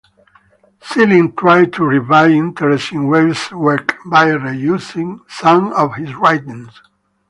Seelig 0.81 1.37
tried 1.37 1.73
to 1.73 1.83
revive 1.85 2.31
interest 2.31 2.91
in 2.91 3.03
Walser's 3.03 3.51
work 3.51 3.97
by 4.07 4.29
re-issuing 4.31 5.19
some 5.29 5.71
of 5.73 5.93
his 5.93 6.15
writings. 6.15 6.71